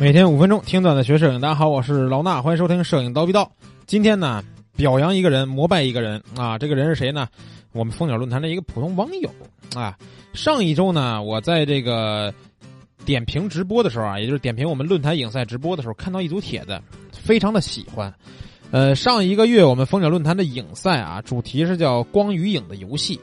[0.00, 3.44] 每天五分钟听段子学摄影，大家好，我是老衲，欢迎收听《摄影刀逼刀》。
[3.84, 4.42] 今天呢，
[4.74, 6.56] 表扬一个人，膜拜一个人啊！
[6.56, 7.28] 这个人是谁呢？
[7.72, 9.28] 我们蜂鸟论坛的一个普通网友
[9.74, 9.98] 啊。
[10.32, 12.32] 上一周呢，我在这个
[13.04, 16.80] 点评直播的时候啊，也就是点评我们论坛影赛直播的时候，看到一组帖子，
[17.12, 18.10] 非常的喜欢。
[18.70, 23.20] 呃，上一个月我们蜂鸟论坛的影赛啊，主题是叫“光与影的游戏”。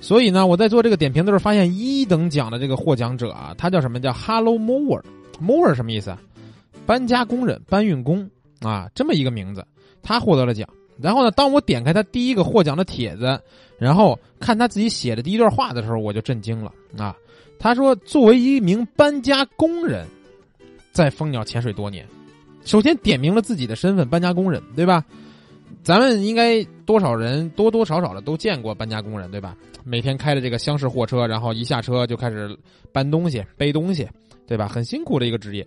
[0.00, 4.00] 所以呢，我在做这个点评的时候，发现一等奖的这个获奖者啊，他叫什么？
[4.00, 5.00] 叫 Hello Moer
[5.40, 6.16] Mower，Mower 什么意思？
[6.86, 8.28] 搬家工人、搬运工
[8.60, 9.66] 啊，这么一个名字，
[10.02, 10.68] 他获得了奖。
[11.00, 13.40] 然后呢，当我点开他第一个获奖的帖子，
[13.78, 17.16] 然后看他自己写的第一段话的时候，我就震惊了啊！
[17.58, 20.06] 他说，作为一名搬家工人，
[20.92, 22.06] 在蜂鸟潜水多年，
[22.64, 25.04] 首先点明了自己的身份——搬家工人，对吧？
[25.82, 29.56] 咱们应该多少人多多少少的都见过搬家工人，对吧？
[29.84, 32.54] 每天开着这个厢式货车，然后一下车就开始
[32.92, 34.06] 搬东西、背东西，
[34.50, 34.66] 对吧？
[34.66, 35.64] 很辛苦的一个职业。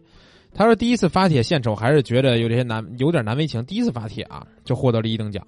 [0.54, 3.64] 他说第一次发帖献丑，还是觉得有这些难，有点难为情。
[3.64, 5.42] 第一次发帖啊，就获得了一等奖。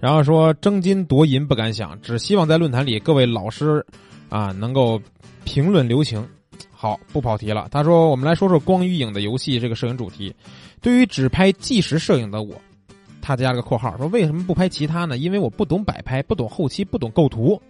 [0.00, 3.86] 然后说争金夺银不敢想，只希望在论坛里各位老师
[4.28, 5.00] 啊能够
[5.44, 6.28] 评论留情。
[6.72, 7.68] 好，不跑题了。
[7.70, 10.34] 他说我们来说说光与影的游戏这个摄影主题。
[10.80, 12.60] 对于只拍纪实摄影的我。
[13.22, 15.16] 他加了个括号，说为什么不拍其他呢？
[15.16, 17.60] 因为我不懂摆拍，不懂后期，不懂构图。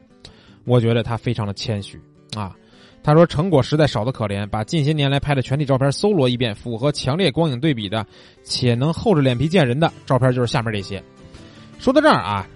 [0.65, 2.01] 我觉得他非常的谦虚
[2.35, 2.57] 啊。
[3.03, 8.07] 他说成果实在少得可怜，把近些年来拍的全体照片搜罗一遍，符合强烈光影对比的，
[8.45, 11.03] 且能厚着脸皮见人的照片就是下面这些。
[11.79, 12.47] 说到这儿啊，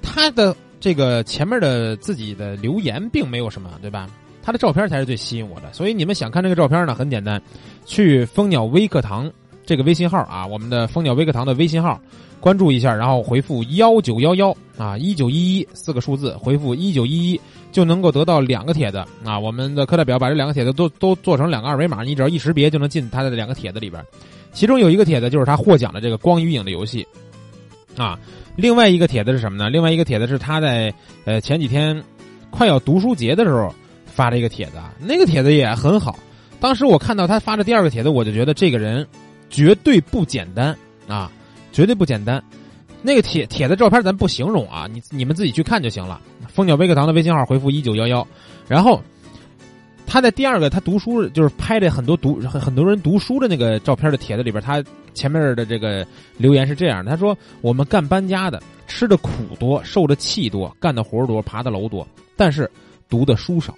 [0.00, 4.08] 他的这个前面的自己的留言并没有什么，对吧？
[4.42, 5.72] 他的照片才是最吸引我的。
[5.72, 6.94] 所以你们想看这个照片呢？
[6.94, 7.42] 很简单，
[7.84, 9.30] 去蜂鸟微课堂。
[9.66, 12.00] 这个微信号啊，我们的蜂鸟微课堂的微信号，
[12.38, 17.40] 关注一下，然后回复幺九幺幺啊一九一一四个数字，回复一九一一
[17.72, 19.36] 就能够得到两个帖子啊。
[19.36, 24.00] 我们的课代表把这两个帖子都都做成两个二维码，你只要一识别就能进他的两个帖子里边。
[24.52, 27.04] 其中有一个帖子就是他获奖的这个光与影的游戏
[27.96, 28.16] 啊，
[28.54, 29.68] 另外一个帖子是什么呢？
[29.68, 30.94] 另外一个帖子是他在
[31.24, 32.00] 呃前几天
[32.50, 33.74] 快要读书节的时候
[34.06, 36.16] 发了一个帖子，啊，那个帖子也很好。
[36.60, 39.04] 当时我看到他发的第二个帖子，我就觉得这个人。
[39.50, 40.76] 绝对不简单
[41.08, 41.30] 啊！
[41.72, 42.42] 绝对不简单。
[43.02, 46.20] 那个帖帖的照片咱不形容啊，你你们自己去看就行了。
[46.48, 48.26] 蜂鸟微课堂的微信号回复一九幺幺，
[48.66, 49.00] 然后
[50.06, 56.04] 他在第二个他读书就是拍的很多读很很多人读书的那个照片的帖子里边，他前面的这个
[56.38, 59.30] 留言是这样的：他说我们干搬家的吃的苦
[59.60, 62.68] 多，受的气多，干的活多，爬的楼多，但是
[63.08, 63.74] 读的书少。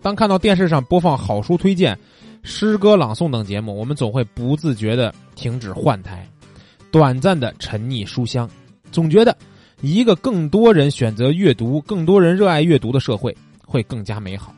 [0.00, 1.96] 当看到电视上播放好书推荐。
[2.46, 6.24] 诗歌朗诵等节目，我们总会不自觉的停止换台，
[6.92, 8.48] 短暂的沉溺书香，
[8.92, 9.36] 总觉得
[9.80, 13.36] 一个更多人选择阅读、更多人热爱阅读的社会
[13.66, 14.54] 会更加美好。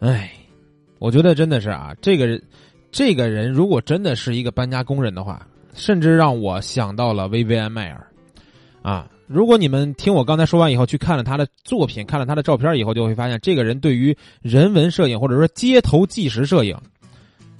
[0.00, 0.30] 哎，
[0.98, 2.40] 我觉得真的是啊，这个人，
[2.92, 8.06] 这个人如果真的是一个搬家工人的话，甚至让我想到了薇薇安·迈尔，
[8.82, 9.08] 啊。
[9.32, 16.76] 如果你们听我刚才说完以后，去看了他的作品，看了他的照片以后，就会发现这个人对于人文摄影或者说街头纪实摄影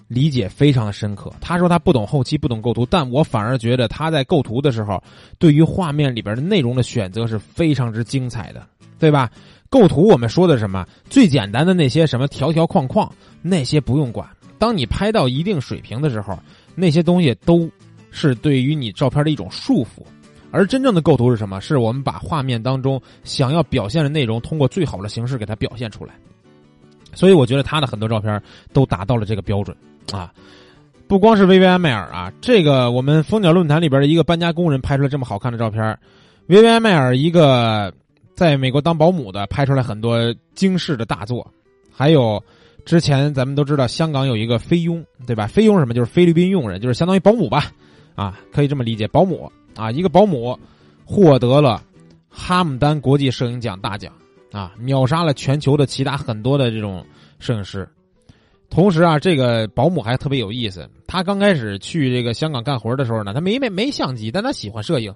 [0.09, 1.33] 理解非常的深刻。
[1.41, 5.01] 他说他不懂后期，不懂构图，但我反而觉得他在构图的时候，
[5.39, 8.67] 对于画面里边的内容的选择是非常之精彩的，
[8.99, 9.31] 对吧？
[9.69, 10.85] 构图我们说的什么？
[11.09, 13.09] 最简单的那些什么条条框框，
[13.43, 14.29] 那些不用管。
[14.59, 16.37] 当你拍到一定水平的时候，
[16.75, 17.71] 那些东西都
[18.11, 20.03] 是对于你照片的一种束缚。
[20.51, 21.61] 而真正的构图是什么？
[21.61, 26.15] 是我们把画面当中想要表现的内容，通过最好的形式给它表现出来。
[27.13, 28.41] 所以我觉得他的很多照片
[28.73, 29.77] 都达到了这个标准
[30.13, 30.33] 啊！
[31.09, 35.99] 不光是薇薇安·迈尔啊，这个我们蜂鸟论坛里边的一个搬家工人拍出来这么好看的照片，
[36.47, 37.93] 薇薇安·迈尔一个
[38.37, 41.45] 在美国当保姆的拍出来很多惊世的大作，
[41.93, 42.41] 还有
[42.85, 45.49] 之前咱们都知道香港有一个菲佣，对吧？
[45.49, 45.93] 菲佣什么？
[45.93, 47.73] 就是菲律宾佣人，就是相当于保姆吧？
[48.15, 49.51] 啊，可以这么理解，保姆。
[49.81, 50.59] 啊，一个保姆
[51.05, 51.83] 获得了
[52.29, 54.13] 哈姆丹国际摄影奖大奖
[54.53, 57.05] 啊，秒杀了全球的其他很多的这种
[57.39, 57.89] 摄影师。
[58.69, 60.89] 同时啊，这个保姆还特别有意思。
[61.07, 65.13] 他刚开始去这个香港干活的时候呢，他没没没相机，但他喜欢摄影，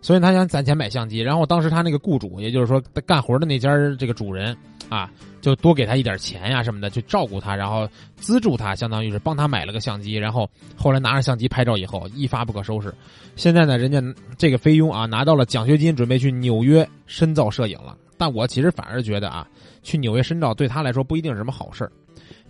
[0.00, 1.18] 所以他想攒钱买相机。
[1.18, 4.56] 然后当时他那个雇主，也就是说干活的那家这个主人
[4.88, 5.10] 啊。
[5.40, 10.16] 就多给他一点钱呀什么的，去照顾他，然后资助他，相当于是帮他买了个相机。
[10.16, 12.92] 然后后来拿着相机拍照以后，一发不可收拾。
[13.36, 14.02] 现在呢，人家
[14.36, 17.96] 这个菲佣啊拿到了奖学金，准备去纽约深造摄影了。
[18.18, 19.48] 但我其实反而觉得啊，
[19.82, 21.90] 去纽约深造对他来说不一定是什么好事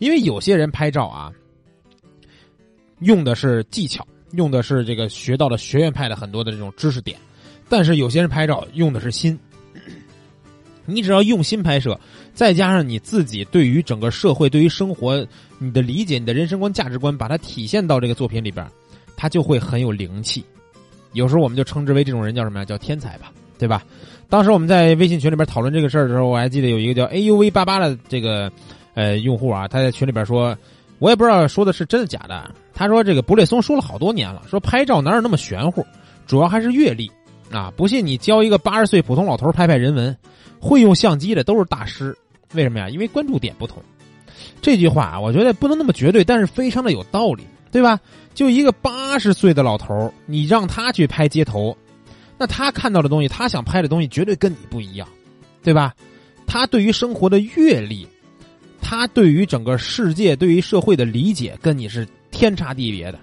[0.00, 1.31] 因为有些人拍照啊，
[2.99, 7.17] 用的是技巧，用的是这个学到了学院派的很多的这种知识点，
[7.70, 9.38] 但是有些人拍照用的是心。
[10.87, 11.99] 你只要用心拍摄，
[12.34, 15.25] 再加上你自己对于整个社会、对于生活
[15.58, 18.67] 你的理解、你的人生观、价值观，把它体现到这个作品里边，
[19.17, 20.44] 它就会很有灵气。
[21.12, 22.64] 有时候我们就称之为这种人叫什么呀？
[22.64, 23.84] 叫天才吧，对吧？
[24.28, 28.50] 当时我们在微信群里边讨论这个事儿的时候，我还记得有一个叫 AUV 八八的这个
[28.94, 30.56] 呃用户啊，他在群里边说，
[30.99, 32.52] 我也不知道说的是真的假的。
[32.75, 35.87] 他说这个布列松说了好多年了，说拍照哪有那么玄乎，
[36.26, 37.08] 主要还是阅历
[37.50, 37.73] 啊！
[37.76, 40.17] 不信你教一个八十岁普通老头拍拍人文，
[40.61, 42.17] 会用相机的都是大师。
[42.55, 42.88] 为什么呀？
[42.88, 43.82] 因为关注点不同。
[44.62, 48.00] 这句话啊我觉得不能那么绝对，但是非常的有道理，对吧？
[48.35, 51.76] 就一个八十岁的老头你让他去拍街头，
[52.38, 55.06] 那他看到的东西，他想拍的东西，绝对跟你不一样，
[55.62, 55.94] 对吧？
[56.46, 58.06] 他对于生活的阅历，
[58.81, 63.19] 他对于整个世界、对于社会的理解，跟你是天差地别的。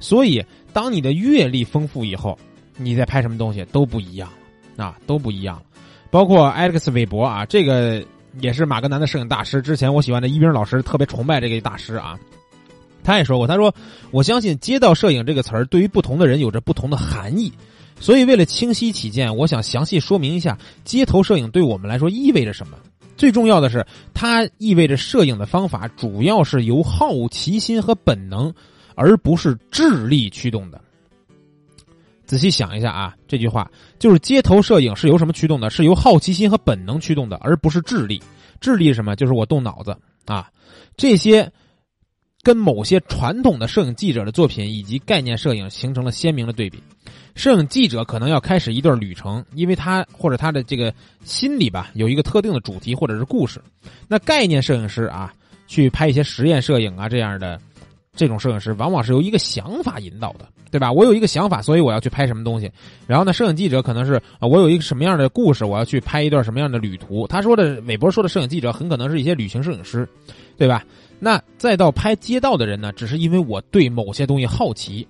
[0.00, 2.38] 所以，当你的阅历丰富以后，
[2.78, 4.30] 你在拍什么东西都不一样
[4.76, 5.62] 啊，都不一样了。
[6.10, 8.02] 包括艾克斯韦伯啊，这个
[8.40, 9.60] 也是马格南的摄影大师。
[9.60, 12.18] 之前我喜欢的一冰老师特别崇拜这个大师啊。
[13.04, 13.74] 他也说过，他说
[14.10, 17.52] ：“我相信‘街道摄影’这个词儿对于不同的人有着不同的含义，
[18.00, 22.76] 所以为了清晰起见，我想详细说明一下街头摄影对我们来说意味着什么。
[23.16, 28.52] 最重要的是，它意味着摄影的方法主要是由好奇心和本能，
[28.94, 30.80] 而不是智力驱动的。
[32.28, 35.68] 仔细想一下啊，这句话就是街头摄影是由什么驱动的？
[35.68, 38.22] 是由好奇心和本能驱动的，而不是智力。
[38.60, 39.16] 智力是什么？
[39.16, 39.96] 就是我动脑子
[40.26, 40.48] 啊，
[40.96, 41.50] 这些。”
[42.40, 46.80] 跟某些传统的摄影记者的作品以及概念摄影形成了鲜明的对比。
[47.34, 53.60] 摄影记者可能要开始一段旅程，因为他或者他的这个心里吧有一个特定的主题或者是故事。
[54.06, 55.34] 那概念摄影师啊，
[55.66, 57.60] 去拍一些实验摄影啊这样的
[58.18, 60.90] 这种摄影师，往往是由一个想法引导的，对吧？
[60.90, 62.70] 我有一个想法，所以我要去拍什么东西。
[63.06, 67.26] 然后呢，摄影记者可能是啊，我有一个什么样的故事，我要去拍一段什么样的旅途。
[67.28, 70.06] 他说的韦伯说的摄影记者很可能是一些旅行摄影师，
[70.56, 70.84] 对吧？
[71.20, 75.06] 那再到拍街道的人呢，只是因为我对某些东西好奇，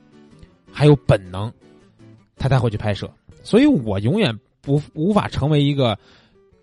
[0.70, 1.50] 还有本能，
[2.36, 3.10] 他才会去拍摄。
[3.42, 5.98] 所以我永远不无法成为一个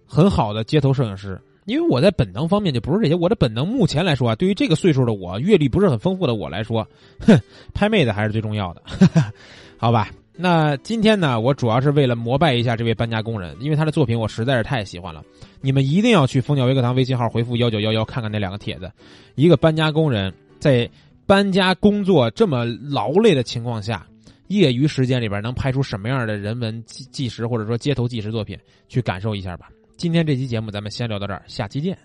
[0.06, 3.15] 很好的街头摄影师，因为我在本能方面就不是这些。
[3.15, 6.88] 我的本能目前来说啊，对于这个岁数的我，阅历不是很丰富的我来说，
[7.19, 7.39] 哼，
[7.73, 8.81] 拍妹子还是最重要的，
[9.77, 10.09] 好吧？
[10.38, 15.23] 那今天呢，我主要是为了膜拜一下这位搬家工人，因为他的作品我实在是太喜欢了。
[15.62, 18.91] 你们一定要去蜂鸟微课堂微信号回复幺九幺幺看看那两个帖子。
[19.35, 20.89] 一个搬家工人在
[21.25, 24.06] 搬家工作这么劳累的情况下，
[24.47, 28.59] 业余时间里边能拍出什么样的人文纪纪实或者说街头纪实作品，
[28.89, 29.69] 去感受一下吧。
[29.97, 31.97] 今天这期节目咱们先聊到这儿，下期见。